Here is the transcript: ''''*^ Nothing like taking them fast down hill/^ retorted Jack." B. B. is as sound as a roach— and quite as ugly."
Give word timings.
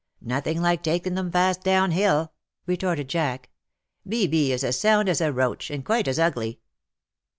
''''*^ 0.25 0.27
Nothing 0.27 0.63
like 0.63 0.81
taking 0.81 1.13
them 1.13 1.31
fast 1.31 1.63
down 1.63 1.91
hill/^ 1.91 2.29
retorted 2.65 3.07
Jack." 3.07 3.51
B. 4.09 4.25
B. 4.25 4.51
is 4.51 4.63
as 4.63 4.79
sound 4.79 5.07
as 5.07 5.21
a 5.21 5.31
roach— 5.31 5.69
and 5.69 5.85
quite 5.85 6.07
as 6.07 6.17
ugly." 6.17 6.59